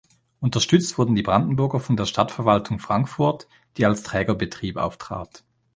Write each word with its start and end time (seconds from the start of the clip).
Unterstützt 0.39 0.97
wurden 0.97 1.13
die 1.13 1.21
Brandenburger 1.21 1.79
von 1.79 1.95
der 1.95 2.07
Stadtverwaltung 2.07 2.79
Frankfurt, 2.79 3.47
die 3.77 3.85
als 3.85 4.01
Trägerbetrieb 4.01 4.77
auftrat. 4.77 5.43